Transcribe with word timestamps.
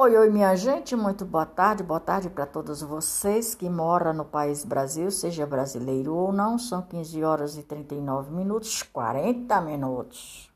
Oi, 0.00 0.16
oi, 0.16 0.30
minha 0.30 0.54
gente, 0.54 0.94
muito 0.94 1.24
boa 1.24 1.44
tarde, 1.44 1.82
boa 1.82 1.98
tarde 1.98 2.30
para 2.30 2.46
todos 2.46 2.82
vocês 2.82 3.56
que 3.56 3.68
moram 3.68 4.12
no 4.12 4.24
país 4.24 4.64
Brasil, 4.64 5.10
seja 5.10 5.44
brasileiro 5.44 6.14
ou 6.14 6.32
não, 6.32 6.56
são 6.56 6.80
15 6.80 7.24
horas 7.24 7.58
e 7.58 7.64
39 7.64 8.32
minutos, 8.32 8.80
40 8.80 9.60
minutos. 9.60 10.48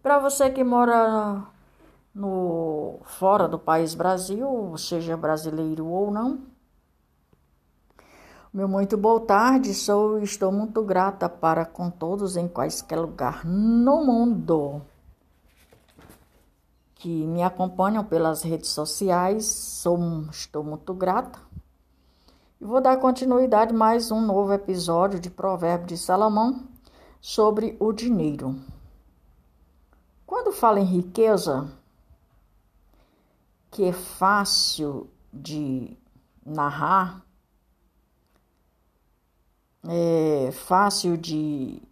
Para 0.00 0.20
você 0.20 0.48
que 0.48 0.62
mora 0.62 1.42
no 2.14 3.00
fora 3.02 3.48
do 3.48 3.58
país 3.58 3.94
Brasil, 3.94 4.72
seja 4.78 5.16
brasileiro 5.16 5.84
ou 5.84 6.08
não, 6.08 6.38
meu 8.54 8.68
muito 8.68 8.96
boa 8.96 9.18
tarde, 9.22 9.74
sou 9.74 10.20
estou 10.20 10.52
muito 10.52 10.84
grata 10.84 11.28
para 11.28 11.64
com 11.64 11.90
todos 11.90 12.36
em 12.36 12.46
quaisquer 12.46 13.00
lugar 13.00 13.44
no 13.44 14.04
mundo 14.06 14.82
que 17.02 17.26
me 17.26 17.42
acompanham 17.42 18.04
pelas 18.04 18.42
redes 18.42 18.70
sociais. 18.70 19.44
Sou, 19.44 19.98
estou 20.30 20.62
muito 20.62 20.94
grata. 20.94 21.36
E 22.60 22.64
vou 22.64 22.80
dar 22.80 22.96
continuidade 22.98 23.74
a 23.74 23.76
mais 23.76 24.12
um 24.12 24.20
novo 24.20 24.52
episódio 24.52 25.18
de 25.18 25.28
Provérbio 25.28 25.88
de 25.88 25.98
Salomão 25.98 26.62
sobre 27.20 27.76
o 27.80 27.92
dinheiro. 27.92 28.56
Quando 30.24 30.52
falo 30.52 30.78
em 30.78 30.84
riqueza, 30.84 31.68
que 33.68 33.82
é 33.82 33.92
fácil 33.92 35.10
de 35.32 35.96
narrar, 36.46 37.20
é 39.88 40.52
fácil 40.52 41.16
de 41.16 41.82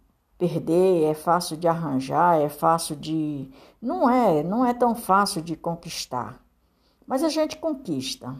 perder, 0.41 1.03
é 1.03 1.13
fácil 1.13 1.55
de 1.55 1.67
arranjar, 1.67 2.41
é 2.41 2.49
fácil 2.49 2.95
de. 2.95 3.47
Não 3.79 4.09
é, 4.09 4.41
não 4.41 4.65
é 4.65 4.73
tão 4.73 4.95
fácil 4.95 5.39
de 5.39 5.55
conquistar. 5.55 6.43
Mas 7.05 7.23
a 7.23 7.29
gente 7.29 7.57
conquista. 7.57 8.35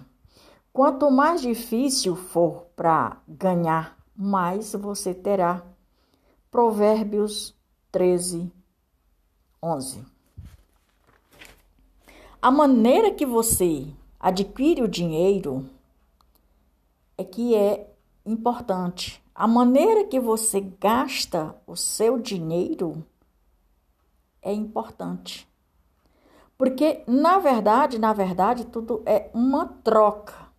Quanto 0.73 1.11
mais 1.11 1.43
difícil 1.43 2.15
for 2.15 2.65
para 2.75 3.17
ganhar, 3.27 3.95
mais 4.15 4.73
você 4.73 5.13
terá. 5.13 5.61
Provérbios 6.49 7.55
13, 7.91 8.51
11. 9.61 10.03
A 12.41 12.49
maneira 12.49 13.11
que 13.11 13.27
você 13.27 13.87
adquire 14.19 14.81
o 14.81 14.87
dinheiro 14.87 15.69
é 17.15 17.23
que 17.23 17.53
é 17.53 17.93
importante. 18.25 19.20
A 19.33 19.47
maneira 19.47 20.05
que 20.05 20.19
você 20.19 20.59
gasta 20.59 21.55
o 21.65 21.75
seu 21.75 22.19
dinheiro 22.19 23.05
é 24.41 24.53
importante. 24.53 25.47
Porque, 26.57 27.03
na 27.07 27.39
verdade, 27.39 27.97
na 27.97 28.13
verdade, 28.13 28.65
tudo 28.65 29.01
é 29.05 29.29
uma 29.33 29.67
troca. 29.83 30.51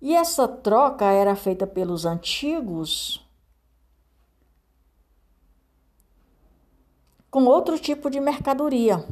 E 0.00 0.14
essa 0.14 0.48
troca 0.48 1.04
era 1.04 1.36
feita 1.36 1.66
pelos 1.66 2.04
antigos 2.04 3.24
com 7.30 7.44
outro 7.44 7.78
tipo 7.78 8.10
de 8.10 8.20
mercadoria. 8.20 9.06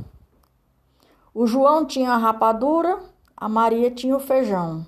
O 1.32 1.47
João 1.47 1.86
tinha 1.86 2.12
a 2.12 2.19
rapadura, 2.19 3.00
a 3.36 3.48
Maria 3.48 3.91
tinha 3.91 4.16
o 4.16 4.20
feijão. 4.20 4.86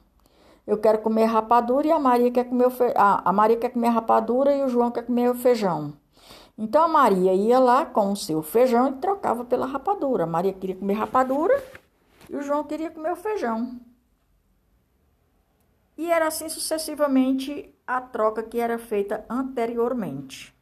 Eu 0.66 0.78
quero 0.78 0.98
comer 0.98 1.24
rapadura 1.24 1.86
e 1.86 1.92
a 1.92 1.98
Maria 1.98 2.30
quer 2.30 2.44
comer 2.44 2.70
fe... 2.70 2.92
a 2.96 3.32
Maria 3.32 3.56
quer 3.56 3.70
comer 3.70 3.88
rapadura 3.88 4.54
e 4.54 4.62
o 4.62 4.68
João 4.68 4.90
quer 4.90 5.04
comer 5.04 5.30
o 5.30 5.34
feijão. 5.34 5.94
Então 6.56 6.84
a 6.84 6.88
Maria 6.88 7.34
ia 7.34 7.58
lá 7.58 7.84
com 7.84 8.12
o 8.12 8.16
seu 8.16 8.42
feijão 8.42 8.90
e 8.90 8.92
trocava 9.00 9.44
pela 9.44 9.66
rapadura. 9.66 10.24
A 10.24 10.26
Maria 10.26 10.52
queria 10.52 10.76
comer 10.76 10.94
rapadura 10.94 11.62
e 12.30 12.36
o 12.36 12.42
João 12.42 12.62
queria 12.62 12.90
comer 12.90 13.12
o 13.12 13.16
feijão. 13.16 13.80
E 15.96 16.10
era 16.10 16.28
assim 16.28 16.48
sucessivamente 16.48 17.74
a 17.86 18.00
troca 18.00 18.42
que 18.42 18.58
era 18.58 18.78
feita 18.78 19.24
anteriormente. 19.28 20.54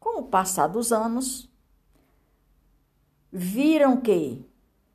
Com 0.00 0.20
o 0.20 0.26
passar 0.26 0.68
dos 0.68 0.92
anos, 0.92 1.50
viram 3.30 4.00
que 4.00 4.44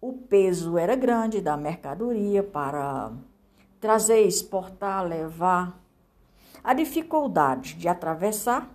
o 0.02 0.14
peso 0.14 0.78
era 0.78 0.96
grande 0.96 1.40
da 1.40 1.56
mercadoria 1.56 2.44
para 2.44 3.12
trazer, 3.84 4.22
exportar, 4.22 5.06
levar. 5.06 5.78
A 6.64 6.74
dificuldade 6.74 7.74
de 7.74 7.90
atravessar. 7.90 8.70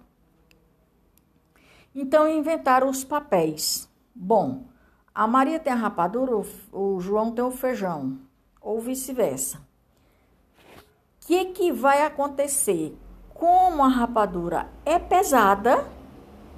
Então 1.95 2.29
inventaram 2.29 2.91
os 2.91 3.05
papéis. 3.05 3.89
Bom, 4.15 4.67
a 5.15 5.27
Maria 5.27 5.59
tem 5.59 5.73
a 5.73 5.77
rapadura, 5.77 6.47
o 6.71 7.01
João 7.01 7.33
tem 7.33 7.43
o 7.43 7.51
feijão, 7.51 8.19
ou 8.61 8.79
vice-versa. 8.83 9.57
O 9.57 11.27
que, 11.27 11.47
que 11.47 11.73
vai 11.73 12.03
acontecer? 12.03 12.95
Como 13.33 13.83
a 13.83 13.89
rapadura 13.89 14.69
é 14.85 14.99
pesada 14.99 15.89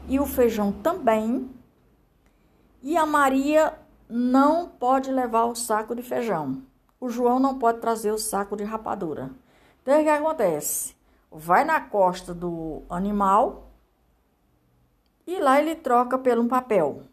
e 0.09 0.19
o 0.19 0.27
feijão 0.27 0.72
também, 0.72 1.49
e 2.83 2.97
a 2.97 3.06
Maria 3.06 3.78
não 4.09 4.69
pode 4.69 5.09
levar 5.12 5.44
o 5.44 5.55
saco 5.55 5.94
de 5.94 6.03
feijão 6.03 6.69
o 7.00 7.09
João 7.09 7.41
não 7.41 7.59
pode 7.59 7.81
trazer 7.81 8.12
o 8.12 8.19
saco 8.19 8.55
de 8.55 8.62
rapadura. 8.62 9.31
Então, 9.83 9.99
o 9.99 10.05
que 10.05 10.09
acontece? 10.11 10.94
Vai 11.33 11.65
na 11.65 11.81
costa 11.81 12.34
do 12.34 12.83
animal 12.91 13.71
e 15.27 15.39
lá 15.39 15.59
ele 15.59 15.75
troca 15.75 16.19
pelo 16.19 16.43
um 16.43 16.49
papel. 16.49 17.05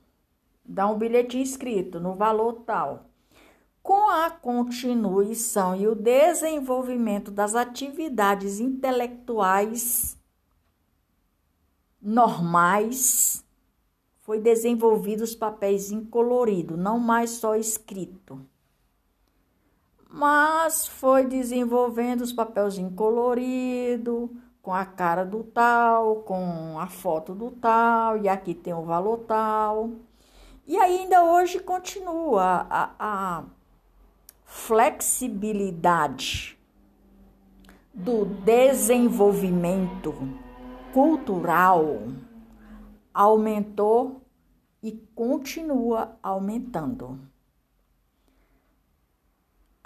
Dá 0.65 0.85
um 0.87 0.97
bilhetinho 0.97 1.43
escrito 1.43 1.99
no 1.99 2.15
valor 2.15 2.63
tal. 2.65 3.05
Com 3.81 4.09
a 4.09 4.29
continuação 4.29 5.73
e 5.73 5.87
o 5.87 5.95
desenvolvimento 5.95 7.31
das 7.31 7.55
atividades 7.55 8.59
intelectuais 8.59 10.17
normais, 12.01 13.45
foi 14.19 14.41
desenvolvido 14.41 15.23
os 15.23 15.33
papéis 15.33 15.89
em 15.89 16.03
colorido, 16.03 16.75
não 16.75 16.99
mais 16.99 17.29
só 17.31 17.55
escrito 17.55 18.45
mas 20.09 20.87
foi 20.87 21.25
desenvolvendo 21.25 22.21
os 22.21 22.31
papelzinhos 22.31 22.93
colorido, 22.95 24.29
com 24.61 24.73
a 24.73 24.85
cara 24.85 25.25
do 25.25 25.43
tal, 25.43 26.23
com 26.23 26.79
a 26.79 26.87
foto 26.87 27.33
do 27.33 27.51
tal, 27.51 28.17
e 28.17 28.27
aqui 28.27 28.53
tem 28.53 28.73
o 28.73 28.83
valor 28.83 29.19
tal. 29.19 29.91
E 30.65 30.75
ainda 30.77 31.23
hoje 31.23 31.59
continua 31.59 32.67
a, 32.69 32.91
a 32.99 33.45
flexibilidade 34.43 36.59
do 37.93 38.25
desenvolvimento 38.25 40.13
cultural 40.93 42.03
aumentou 43.13 44.21
e 44.83 44.91
continua 45.15 46.17
aumentando. 46.21 47.17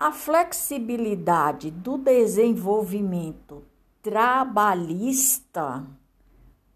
A 0.02 0.12
flexibilidade 0.12 1.70
do 1.70 1.96
desenvolvimento 1.96 3.64
trabalhista 4.02 5.86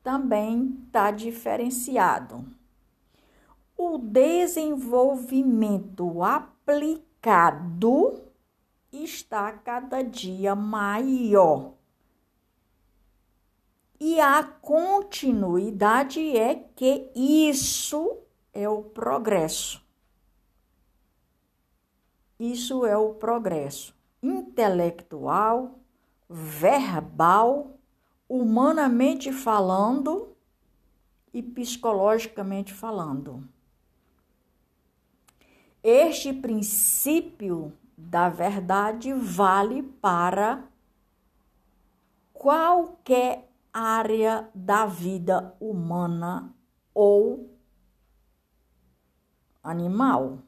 também 0.03 0.77
está 0.85 1.09
diferenciado. 1.09 2.45
O 3.75 3.97
desenvolvimento 3.97 6.21
aplicado 6.21 8.21
está 8.93 9.51
cada 9.53 10.03
dia 10.03 10.53
maior. 10.53 11.73
E 13.99 14.19
a 14.19 14.43
continuidade 14.43 16.37
é 16.37 16.53
que 16.75 17.09
isso 17.15 18.19
é 18.53 18.69
o 18.69 18.83
progresso. 18.83 19.83
Isso 22.39 22.85
é 22.85 22.97
o 22.97 23.13
progresso 23.13 23.95
intelectual, 24.21 25.79
verbal, 26.29 27.77
humanamente 28.27 29.31
falando 29.31 30.35
e 31.33 31.41
psicologicamente 31.43 32.73
falando. 32.73 33.47
Este 35.83 36.33
princípio 36.33 37.71
da 37.97 38.27
verdade 38.27 39.13
vale 39.13 39.83
para 39.83 40.63
qualquer 42.33 43.49
área 43.71 44.49
da 44.53 44.85
vida 44.85 45.55
humana 45.59 46.53
ou 46.93 47.49
animal. 49.61 50.39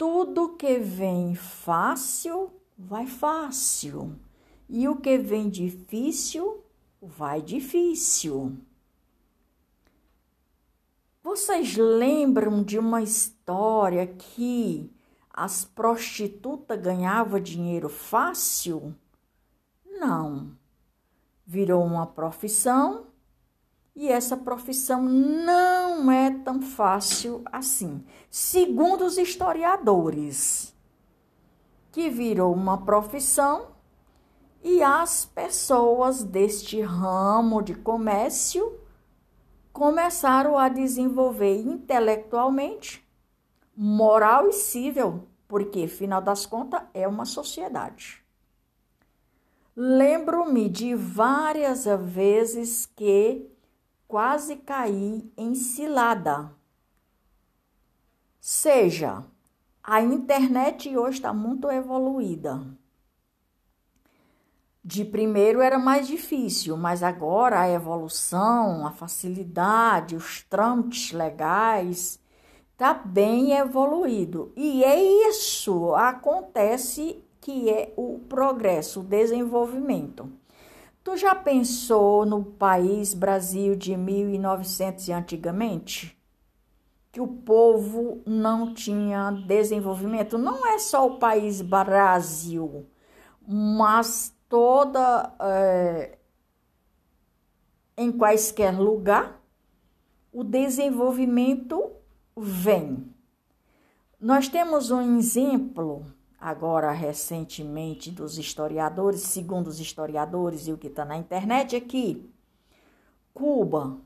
Tudo 0.00 0.56
que 0.56 0.78
vem 0.78 1.34
fácil, 1.34 2.50
vai 2.74 3.06
fácil. 3.06 4.18
E 4.66 4.88
o 4.88 4.96
que 4.96 5.18
vem 5.18 5.50
difícil, 5.50 6.64
vai 7.02 7.42
difícil. 7.42 8.56
Vocês 11.22 11.76
lembram 11.76 12.62
de 12.62 12.78
uma 12.78 13.02
história 13.02 14.06
que 14.06 14.90
as 15.28 15.66
prostitutas 15.66 16.80
ganhavam 16.80 17.38
dinheiro 17.38 17.90
fácil? 17.90 18.96
Não. 19.84 20.56
Virou 21.46 21.84
uma 21.84 22.06
profissão 22.06 23.09
e 24.00 24.08
essa 24.08 24.34
profissão 24.34 25.02
não 25.02 26.10
é 26.10 26.30
tão 26.30 26.62
fácil 26.62 27.42
assim, 27.52 28.02
segundo 28.30 29.04
os 29.04 29.18
historiadores, 29.18 30.74
que 31.92 32.08
virou 32.08 32.54
uma 32.54 32.78
profissão 32.78 33.72
e 34.64 34.82
as 34.82 35.26
pessoas 35.26 36.24
deste 36.24 36.80
ramo 36.80 37.60
de 37.60 37.74
comércio 37.74 38.80
começaram 39.70 40.56
a 40.56 40.70
desenvolver 40.70 41.60
intelectualmente, 41.60 43.06
moral 43.76 44.48
e 44.48 44.54
civil, 44.54 45.28
porque, 45.46 45.86
final 45.86 46.22
das 46.22 46.46
contas, 46.46 46.80
é 46.94 47.06
uma 47.06 47.26
sociedade. 47.26 48.24
Lembro-me 49.76 50.70
de 50.70 50.94
várias 50.94 51.84
vezes 51.84 52.86
que 52.96 53.50
quase 54.10 54.56
caí 54.56 55.32
em 55.36 55.54
cilada. 55.54 56.50
Seja, 58.40 59.24
a 59.84 60.02
internet 60.02 60.96
hoje 60.96 61.18
está 61.18 61.32
muito 61.32 61.70
evoluída. 61.70 62.60
De 64.82 65.04
primeiro 65.04 65.60
era 65.60 65.78
mais 65.78 66.08
difícil, 66.08 66.76
mas 66.76 67.04
agora 67.04 67.60
a 67.60 67.70
evolução, 67.70 68.84
a 68.84 68.90
facilidade, 68.90 70.16
os 70.16 70.42
trâmites 70.42 71.12
legais 71.12 72.18
está 72.72 72.92
bem 72.92 73.52
evoluído. 73.52 74.52
E 74.56 74.82
é 74.82 75.00
isso 75.28 75.94
acontece 75.94 77.22
que 77.40 77.70
é 77.70 77.94
o 77.96 78.18
progresso, 78.28 79.00
o 79.00 79.04
desenvolvimento. 79.04 80.28
Tu 81.02 81.16
já 81.16 81.34
pensou 81.34 82.26
no 82.26 82.44
país 82.44 83.14
Brasil 83.14 83.74
de 83.74 83.96
1900 83.96 85.08
e 85.08 85.12
antigamente? 85.12 86.16
Que 87.10 87.20
o 87.20 87.26
povo 87.26 88.22
não 88.26 88.74
tinha 88.74 89.30
desenvolvimento? 89.30 90.36
Não 90.36 90.66
é 90.66 90.78
só 90.78 91.06
o 91.06 91.18
país 91.18 91.62
Brasil, 91.62 92.86
mas 93.46 94.36
toda 94.48 95.34
é, 95.40 96.18
em 97.96 98.12
quaisquer 98.12 98.78
lugar 98.78 99.40
o 100.30 100.44
desenvolvimento 100.44 101.92
vem. 102.36 103.12
Nós 104.20 104.48
temos 104.48 104.90
um 104.90 105.18
exemplo 105.18 106.04
agora 106.40 106.90
recentemente 106.92 108.10
dos 108.10 108.38
historiadores, 108.38 109.20
segundo 109.22 109.66
os 109.66 109.78
historiadores 109.78 110.66
e 110.66 110.72
o 110.72 110.78
que 110.78 110.86
está 110.86 111.04
na 111.04 111.16
internet, 111.16 111.76
é 111.76 111.80
que 111.80 112.28
Cuba, 113.34 113.98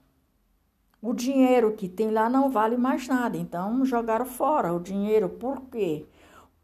o 1.00 1.14
dinheiro 1.14 1.72
que 1.74 1.88
tem 1.88 2.10
lá 2.10 2.28
não 2.28 2.50
vale 2.50 2.76
mais 2.76 3.06
nada, 3.06 3.36
então 3.36 3.84
jogaram 3.84 4.26
fora 4.26 4.72
o 4.74 4.80
dinheiro. 4.80 5.28
Por 5.28 5.62
quê? 5.70 6.06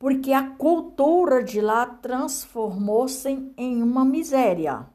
porque 0.00 0.32
a 0.32 0.52
cultura 0.52 1.44
de 1.44 1.60
lá 1.60 1.84
transformou-se 1.84 3.52
em 3.54 3.82
uma 3.82 4.02
miséria. 4.02 4.86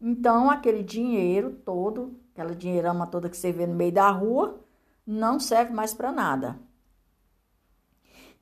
Então, 0.00 0.50
aquele 0.50 0.82
dinheiro 0.82 1.52
todo, 1.64 2.18
aquela 2.32 2.52
dinheirama 2.52 3.06
toda 3.06 3.30
que 3.30 3.36
você 3.36 3.52
vê 3.52 3.68
no 3.68 3.76
meio 3.76 3.92
da 3.92 4.10
rua, 4.10 4.58
não 5.06 5.38
serve 5.38 5.72
mais 5.72 5.94
para 5.94 6.10
nada. 6.10 6.58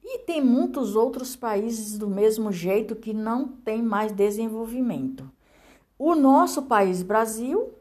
E 0.05 0.19
tem 0.19 0.43
muitos 0.45 0.95
outros 0.95 1.35
países 1.35 1.99
do 1.99 2.09
mesmo 2.09 2.53
jeito 2.53 2.95
que 2.95 3.15
não 3.15 3.49
tem 3.49 3.83
mais 3.83 4.13
desenvolvimento. 4.13 5.31
O 5.99 6.15
nosso 6.15 6.63
país, 6.63 7.03
Brasil, 7.03 7.73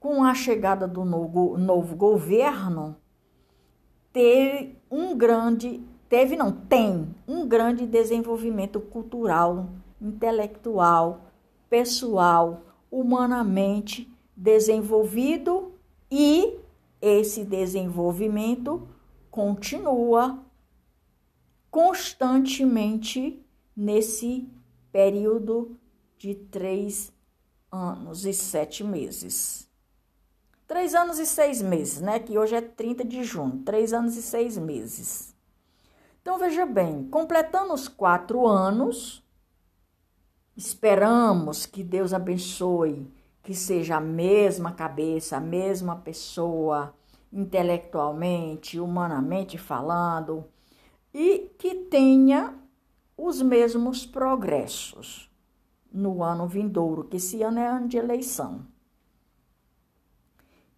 com 0.00 0.24
a 0.24 0.34
chegada 0.34 0.88
do 0.88 1.04
novo, 1.04 1.56
novo 1.56 1.94
governo, 1.94 2.96
teve 4.12 4.76
um 4.90 5.16
grande 5.16 5.80
teve, 6.08 6.36
não, 6.36 6.50
tem 6.50 7.14
um 7.26 7.46
grande 7.46 7.86
desenvolvimento 7.86 8.80
cultural, 8.80 9.68
intelectual, 10.00 11.20
pessoal, 11.68 12.62
humanamente 12.90 14.10
desenvolvido 14.34 15.72
e 16.10 16.56
esse 17.00 17.44
desenvolvimento 17.44 18.88
continua 19.30 20.38
constantemente 21.70 23.44
nesse 23.76 24.48
período 24.90 25.76
de 26.16 26.34
três 26.34 27.12
anos 27.70 28.24
e 28.24 28.32
sete 28.32 28.82
meses. 28.82 29.68
Três 30.66 30.94
anos 30.94 31.18
e 31.18 31.24
seis 31.24 31.62
meses, 31.62 32.00
né? 32.00 32.18
Que 32.18 32.36
hoje 32.36 32.54
é 32.54 32.60
30 32.60 33.04
de 33.04 33.24
junho. 33.24 33.62
Três 33.64 33.92
anos 33.92 34.16
e 34.16 34.22
seis 34.22 34.58
meses. 34.58 35.34
Então 36.20 36.38
veja 36.38 36.66
bem, 36.66 37.08
completando 37.08 37.72
os 37.72 37.88
quatro 37.88 38.46
anos, 38.46 39.24
esperamos 40.54 41.64
que 41.64 41.82
Deus 41.82 42.12
abençoe, 42.12 43.10
que 43.42 43.54
seja 43.54 43.96
a 43.96 44.00
mesma 44.00 44.72
cabeça, 44.72 45.38
a 45.38 45.40
mesma 45.40 45.96
pessoa, 45.96 46.94
intelectualmente, 47.32 48.78
humanamente 48.78 49.56
falando, 49.56 50.44
e 51.12 51.50
que 51.58 51.74
tenha 51.74 52.54
os 53.16 53.42
mesmos 53.42 54.06
progressos 54.06 55.30
no 55.92 56.22
ano 56.22 56.46
vindouro, 56.46 57.04
que 57.04 57.16
esse 57.16 57.42
ano 57.42 57.58
é 57.58 57.66
ano 57.66 57.88
de 57.88 57.96
eleição. 57.96 58.66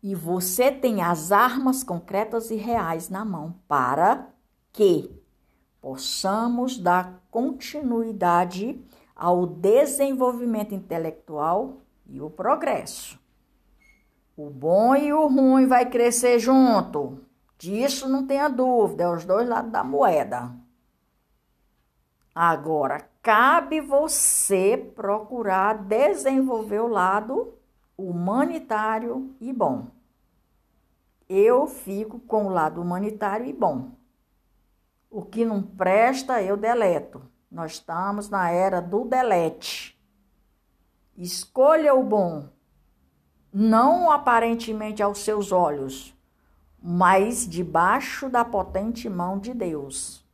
E 0.02 0.14
você 0.14 0.72
tem 0.72 1.02
as 1.02 1.30
armas 1.30 1.82
concretas 1.84 2.50
e 2.50 2.54
reais 2.54 3.10
na 3.10 3.24
mão 3.24 3.54
para 3.68 4.28
que 4.72 5.10
possamos 5.80 6.78
dar 6.78 7.22
continuidade 7.30 8.80
ao 9.14 9.46
desenvolvimento 9.46 10.74
intelectual 10.74 11.82
e 12.06 12.20
o 12.20 12.30
progresso. 12.30 13.18
O 14.34 14.48
bom 14.48 14.96
e 14.96 15.12
o 15.12 15.26
ruim 15.26 15.66
vai 15.66 15.90
crescer 15.90 16.38
junto. 16.38 17.20
Disso 17.60 18.08
não 18.08 18.26
tenha 18.26 18.48
dúvida, 18.48 19.04
é 19.04 19.08
os 19.08 19.26
dois 19.26 19.46
lados 19.46 19.70
da 19.70 19.84
moeda. 19.84 20.50
Agora, 22.34 23.06
cabe 23.20 23.82
você 23.82 24.78
procurar 24.96 25.74
desenvolver 25.74 26.80
o 26.80 26.88
lado 26.88 27.52
humanitário 27.98 29.36
e 29.38 29.52
bom. 29.52 29.88
Eu 31.28 31.66
fico 31.66 32.18
com 32.20 32.46
o 32.46 32.48
lado 32.48 32.80
humanitário 32.80 33.44
e 33.44 33.52
bom. 33.52 33.90
O 35.10 35.20
que 35.20 35.44
não 35.44 35.62
presta, 35.62 36.42
eu 36.42 36.56
deleto. 36.56 37.20
Nós 37.50 37.72
estamos 37.72 38.30
na 38.30 38.50
era 38.50 38.80
do 38.80 39.04
delete. 39.04 40.00
Escolha 41.14 41.92
o 41.92 42.02
bom, 42.02 42.48
não 43.52 44.10
aparentemente 44.10 45.02
aos 45.02 45.18
seus 45.18 45.52
olhos, 45.52 46.18
mas 46.82 47.46
debaixo 47.46 48.28
da 48.28 48.44
potente 48.44 49.08
mão 49.08 49.38
de 49.38 49.52
Deus. 49.52 50.24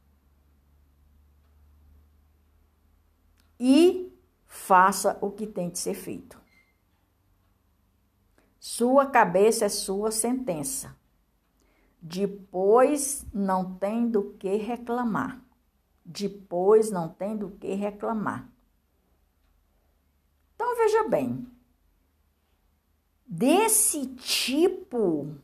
E 3.58 4.12
faça 4.46 5.18
o 5.20 5.30
que 5.30 5.46
tem 5.46 5.70
de 5.70 5.78
ser 5.78 5.94
feito. 5.94 6.40
Sua 8.60 9.06
cabeça 9.06 9.64
é 9.64 9.68
sua 9.68 10.10
sentença. 10.10 10.96
Depois 12.00 13.24
não 13.32 13.74
tem 13.74 14.08
do 14.08 14.34
que 14.34 14.56
reclamar. 14.56 15.42
Depois 16.04 16.90
não 16.90 17.08
tem 17.08 17.36
do 17.36 17.50
que 17.50 17.74
reclamar. 17.74 18.48
Então 20.54 20.76
veja 20.76 21.08
bem, 21.08 21.46
desse 23.26 24.06
tipo 24.14 25.36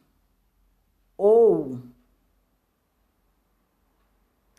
ou 1.25 1.79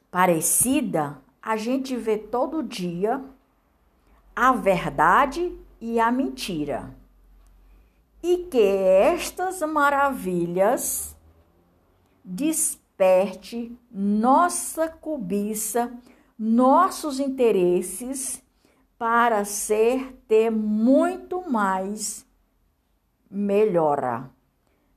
parecida, 0.10 1.22
a 1.42 1.58
gente 1.58 1.94
vê 1.98 2.18
todo 2.18 2.64
dia 2.64 3.22
a 4.34 4.54
verdade 4.54 5.60
e 5.82 6.00
a 6.00 6.10
mentira. 6.10 6.96
E 8.22 8.48
que 8.50 8.62
estas 8.62 9.60
maravilhas 9.60 11.18
desperte 12.24 13.78
nossa 13.92 14.88
cobiça, 14.88 15.92
nossos 16.40 17.20
interesses 17.20 18.42
para 18.98 19.44
ser 19.44 20.14
ter 20.30 20.50
muito 20.50 21.44
mais 21.52 22.26
melhora. 23.30 24.32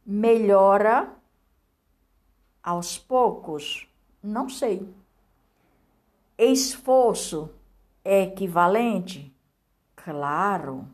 Melhora 0.07 1.16
Aos 2.67 2.99
poucos? 2.99 3.89
Não 4.21 4.49
sei. 4.49 4.93
Esforço 6.37 7.49
é 8.05 8.25
equivalente? 8.25 9.33
Claro. 9.95 10.89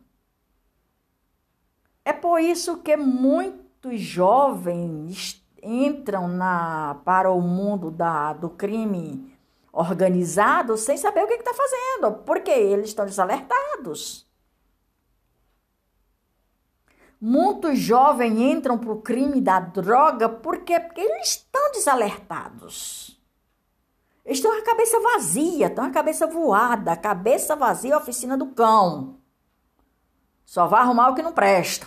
É 2.04 2.12
por 2.12 2.42
isso 2.42 2.82
que 2.82 2.94
muitos 2.94 3.98
jovens 4.02 5.42
entram 5.62 6.28
na, 6.28 7.00
para 7.06 7.30
o 7.30 7.40
mundo 7.40 7.90
da, 7.90 8.34
do 8.34 8.50
crime 8.50 9.34
organizado 9.72 10.76
sem 10.76 10.98
saber 10.98 11.24
o 11.24 11.26
que 11.26 11.32
está 11.32 11.54
fazendo, 11.54 12.18
porque 12.26 12.50
eles 12.50 12.88
estão 12.88 13.06
desalertados. 13.06 14.30
Muitos 17.24 17.78
jovens 17.78 18.36
entram 18.36 18.76
para 18.76 18.90
o 18.90 19.00
crime 19.00 19.40
da 19.40 19.60
droga 19.60 20.28
porque, 20.28 20.80
porque 20.80 21.00
eles 21.00 21.28
estão 21.28 21.70
desalertados. 21.70 23.16
Eles 24.24 24.38
estão 24.38 24.50
com 24.50 24.58
a 24.58 24.64
cabeça 24.64 24.98
vazia, 24.98 25.68
estão 25.68 25.84
com 25.84 25.90
a 25.90 25.94
cabeça 25.94 26.26
voada, 26.26 26.96
cabeça 26.96 27.54
vazia, 27.54 27.96
oficina 27.96 28.36
do 28.36 28.48
cão. 28.48 29.20
Só 30.44 30.66
vai 30.66 30.80
arrumar 30.80 31.10
o 31.10 31.14
que 31.14 31.22
não 31.22 31.32
presta. 31.32 31.86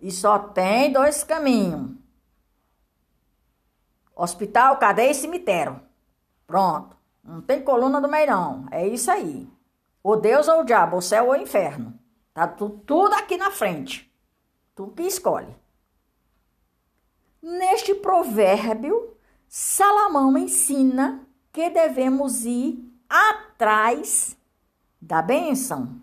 E 0.00 0.12
só 0.12 0.38
tem 0.38 0.92
dois 0.92 1.24
caminhos: 1.24 1.90
hospital, 4.14 4.76
cadeia 4.76 5.10
e 5.10 5.14
cemitério. 5.14 5.80
Pronto. 6.46 6.96
Não 7.24 7.40
tem 7.40 7.60
coluna 7.60 8.00
do 8.00 8.08
meio, 8.08 8.30
não. 8.30 8.66
É 8.70 8.86
isso 8.86 9.10
aí. 9.10 9.50
O 10.00 10.14
Deus 10.14 10.46
ou 10.46 10.60
o 10.60 10.64
diabo, 10.64 10.96
o 10.96 11.02
céu 11.02 11.24
ou 11.24 11.32
o 11.32 11.36
inferno. 11.36 12.05
Tá 12.36 12.46
tudo 12.46 13.14
aqui 13.14 13.38
na 13.38 13.50
frente. 13.50 14.12
Tu 14.74 14.88
que 14.88 15.04
escolhe. 15.04 15.56
Neste 17.40 17.94
provérbio, 17.94 19.16
Salomão 19.48 20.36
ensina 20.36 21.26
que 21.50 21.70
devemos 21.70 22.44
ir 22.44 22.92
atrás 23.08 24.36
da 25.00 25.22
bênção. 25.22 25.98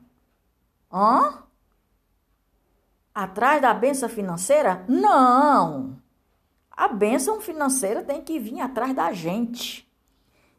Hã? 0.91 1.43
Atrás 3.13 3.61
da 3.61 3.71
bênção 3.71 4.09
financeira? 4.09 4.83
Não! 4.89 6.01
A 6.71 6.87
bênção 6.87 7.41
financeira 7.41 8.01
tem 8.01 8.23
que 8.23 8.39
vir 8.39 8.59
atrás 8.59 8.95
da 8.95 9.13
gente. 9.13 9.87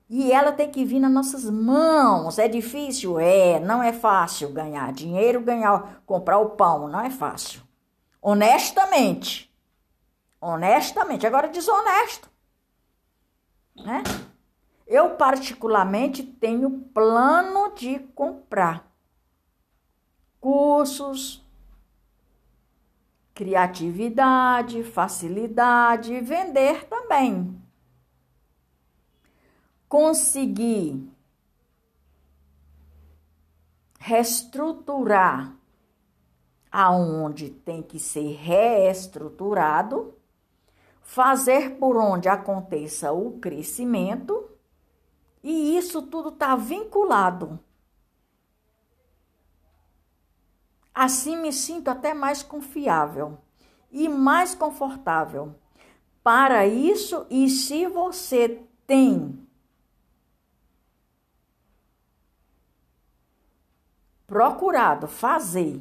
E 0.08 0.30
ela 0.30 0.52
tem 0.52 0.70
que 0.70 0.84
vir 0.84 1.00
nas 1.00 1.10
nossas 1.10 1.48
mãos. 1.48 2.38
É 2.38 2.46
difícil? 2.46 3.18
É. 3.18 3.58
Não 3.60 3.82
é 3.82 3.92
fácil 3.92 4.50
ganhar 4.52 4.92
dinheiro, 4.92 5.40
ganhar, 5.40 6.02
comprar 6.04 6.38
o 6.38 6.50
pão. 6.50 6.88
Não 6.88 7.00
é 7.00 7.10
fácil. 7.10 7.62
Honestamente. 8.20 9.52
Honestamente. 10.40 11.26
Agora, 11.26 11.48
desonesto. 11.48 12.30
Né? 13.76 14.02
Eu, 14.86 15.10
particularmente, 15.10 16.22
tenho 16.22 16.70
plano 16.70 17.74
de 17.74 17.98
comprar 18.14 18.86
cursos, 20.38 21.42
criatividade, 23.34 24.84
facilidade, 24.84 26.20
vender 26.20 26.84
também 26.84 27.63
conseguir 29.94 31.08
reestruturar 34.00 35.56
aonde 36.68 37.48
tem 37.48 37.80
que 37.80 38.00
ser 38.00 38.34
reestruturado, 38.34 40.12
fazer 41.00 41.76
por 41.78 41.96
onde 41.96 42.28
aconteça 42.28 43.12
o 43.12 43.38
crescimento, 43.38 44.50
e 45.44 45.78
isso 45.78 46.02
tudo 46.02 46.30
está 46.30 46.56
vinculado. 46.56 47.60
Assim 50.92 51.36
me 51.36 51.52
sinto 51.52 51.86
até 51.86 52.12
mais 52.12 52.42
confiável 52.42 53.38
e 53.92 54.08
mais 54.08 54.56
confortável. 54.56 55.54
Para 56.20 56.66
isso, 56.66 57.24
e 57.30 57.48
se 57.48 57.86
você 57.86 58.60
tem 58.88 59.43
procurado 64.26 65.06
fazer 65.06 65.80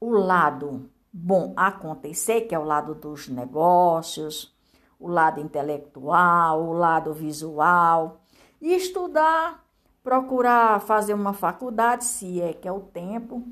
o 0.00 0.10
lado 0.10 0.90
bom 1.12 1.54
acontecer, 1.56 2.42
que 2.42 2.54
é 2.54 2.58
o 2.58 2.64
lado 2.64 2.94
dos 2.94 3.28
negócios, 3.28 4.54
o 4.98 5.08
lado 5.08 5.40
intelectual, 5.40 6.62
o 6.62 6.72
lado 6.72 7.12
visual, 7.12 8.20
e 8.60 8.74
estudar, 8.74 9.64
procurar 10.02 10.80
fazer 10.80 11.14
uma 11.14 11.32
faculdade, 11.32 12.04
se 12.04 12.40
é 12.40 12.52
que 12.52 12.68
é 12.68 12.72
o 12.72 12.80
tempo. 12.80 13.46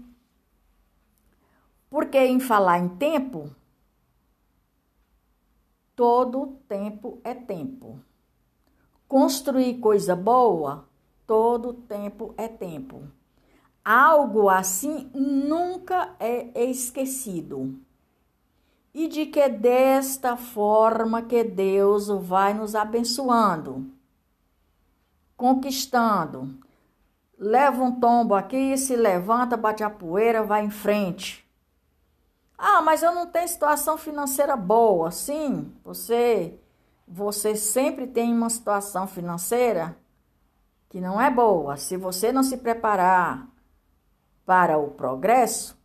Porque 1.88 2.18
em 2.18 2.40
falar 2.40 2.78
em 2.78 2.88
tempo, 2.88 3.50
todo 5.94 6.58
tempo 6.68 7.20
é 7.22 7.34
tempo. 7.34 8.00
Construir 9.06 9.78
coisa 9.78 10.16
boa, 10.16 10.88
todo 11.26 11.72
tempo 11.72 12.34
é 12.36 12.48
tempo. 12.48 13.02
Algo 13.84 14.48
assim 14.48 15.10
nunca 15.14 16.14
é 16.18 16.64
esquecido. 16.64 17.78
E 18.94 19.08
de 19.08 19.26
que 19.26 19.48
desta 19.48 20.36
forma 20.36 21.22
que 21.22 21.44
Deus 21.44 22.08
vai 22.08 22.54
nos 22.54 22.74
abençoando, 22.74 23.90
conquistando. 25.36 26.56
Leva 27.36 27.82
um 27.82 28.00
tombo 28.00 28.34
aqui, 28.34 28.78
se 28.78 28.94
levanta, 28.96 29.56
bate 29.56 29.82
a 29.82 29.90
poeira, 29.90 30.42
vai 30.42 30.64
em 30.64 30.70
frente. 30.70 31.44
Ah, 32.56 32.80
mas 32.80 33.02
eu 33.02 33.14
não 33.14 33.26
tenho 33.26 33.48
situação 33.48 33.98
financeira 33.98 34.56
boa. 34.56 35.10
Sim, 35.10 35.72
você 35.82 36.58
você 37.06 37.54
sempre 37.54 38.06
tem 38.06 38.32
uma 38.32 38.48
situação 38.48 39.06
financeira 39.06 39.94
que 40.88 41.00
não 41.00 41.20
é 41.20 41.30
boa. 41.30 41.76
Se 41.76 41.96
você 41.96 42.32
não 42.32 42.42
se 42.42 42.56
preparar, 42.56 43.46
para 44.44 44.78
o 44.78 44.90
progresso, 44.90 45.78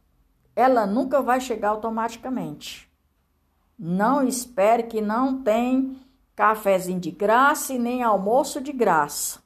ela 0.55 0.85
nunca 0.85 1.21
vai 1.21 1.39
chegar 1.39 1.69
automaticamente. 1.69 2.89
Não 3.77 4.21
espere 4.27 4.83
que 4.83 5.01
não 5.01 5.41
tem 5.41 5.97
cafezinho 6.35 6.99
de 6.99 7.11
graça 7.11 7.73
e 7.73 7.79
nem 7.79 8.03
almoço 8.03 8.59
de 8.59 8.73
graça. 8.73 9.39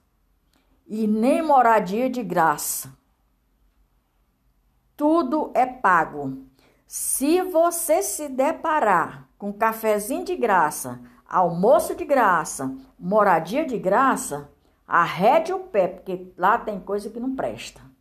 E 0.88 1.08
nem 1.08 1.42
moradia 1.42 2.10
de 2.10 2.24
graça. 2.24 2.92
Tudo 4.96 5.52
é 5.54 5.66
pago. 5.66 6.46
Se 6.88 7.42
você 7.42 8.02
se 8.02 8.28
deparar 8.28 9.28
com 9.38 9.54
cafezinho 9.54 10.24
de 10.24 10.36
graça, 10.36 11.00
almoço 11.28 11.96
de 11.96 12.06
graça, 12.06 12.76
moradia 12.98 13.66
de 13.66 13.78
graça, 13.78 14.50
arrede 14.88 15.52
o 15.52 15.60
pé, 15.60 15.88
porque 15.88 16.32
lá 16.38 16.58
tem 16.58 16.80
coisa 16.80 17.10
que 17.10 17.20
não 17.20 17.36
presta. 17.36 17.93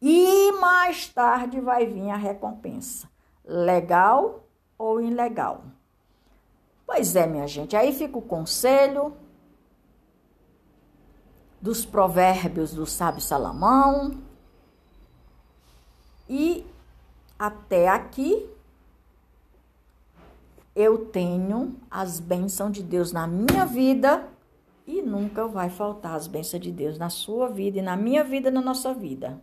E 0.00 0.52
mais 0.52 1.08
tarde 1.08 1.60
vai 1.60 1.86
vir 1.86 2.10
a 2.10 2.16
recompensa. 2.16 3.08
Legal 3.44 4.46
ou 4.78 5.00
ilegal? 5.00 5.64
Pois 6.86 7.14
é, 7.14 7.26
minha 7.26 7.46
gente. 7.46 7.76
Aí 7.76 7.92
fica 7.92 8.18
o 8.18 8.22
conselho 8.22 9.14
dos 11.60 11.84
provérbios 11.84 12.72
do 12.72 12.86
sábio 12.86 13.20
Salomão. 13.20 14.18
E 16.28 16.64
até 17.38 17.88
aqui 17.88 18.48
eu 20.74 21.06
tenho 21.06 21.76
as 21.90 22.18
bênçãos 22.18 22.72
de 22.72 22.82
Deus 22.82 23.12
na 23.12 23.26
minha 23.26 23.66
vida 23.66 24.28
e 24.86 25.02
nunca 25.02 25.46
vai 25.46 25.68
faltar 25.68 26.14
as 26.14 26.26
bênçãos 26.26 26.62
de 26.62 26.72
Deus 26.72 26.98
na 26.98 27.10
sua 27.10 27.48
vida 27.48 27.78
e 27.78 27.82
na 27.82 27.96
minha 27.96 28.24
vida 28.24 28.50
na 28.50 28.62
nossa 28.62 28.94
vida. 28.94 29.40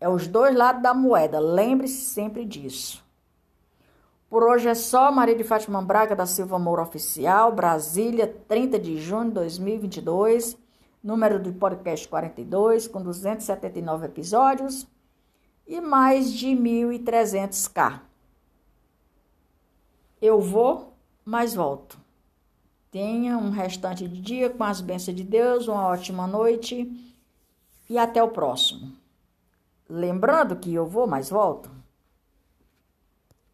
É 0.00 0.08
os 0.08 0.26
dois 0.26 0.54
lados 0.54 0.82
da 0.82 0.94
moeda. 0.94 1.38
Lembre-se 1.38 2.02
sempre 2.02 2.44
disso. 2.44 3.04
Por 4.28 4.42
hoje 4.42 4.68
é 4.68 4.74
só. 4.74 5.10
Maria 5.10 5.34
de 5.34 5.42
Fátima 5.42 5.82
Braga 5.82 6.14
da 6.14 6.26
Silva 6.26 6.58
Moura 6.58 6.82
Oficial, 6.82 7.52
Brasília, 7.52 8.26
30 8.46 8.78
de 8.78 8.96
junho 8.98 9.28
de 9.28 9.34
2022. 9.34 10.56
Número 11.02 11.40
do 11.40 11.52
podcast 11.52 12.06
42, 12.08 12.88
com 12.88 13.02
279 13.02 14.06
episódios 14.06 14.86
e 15.66 15.80
mais 15.80 16.32
de 16.32 16.48
1.300k. 16.48 18.00
Eu 20.20 20.40
vou, 20.40 20.94
mas 21.24 21.54
volto. 21.54 21.98
Tenha 22.90 23.38
um 23.38 23.50
restante 23.50 24.08
de 24.08 24.20
dia 24.20 24.50
com 24.50 24.64
as 24.64 24.80
bênçãos 24.80 25.16
de 25.16 25.22
Deus, 25.22 25.68
uma 25.68 25.86
ótima 25.86 26.26
noite 26.26 26.90
e 27.88 27.96
até 27.96 28.22
o 28.22 28.28
próximo. 28.28 28.97
Lembrando 29.88 30.56
que 30.56 30.72
eu 30.72 30.86
vou, 30.86 31.06
mas 31.06 31.30
volto. 31.30 31.77